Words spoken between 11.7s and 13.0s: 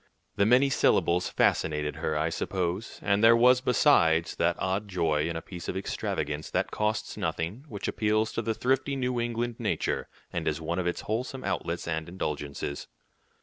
and indulgences.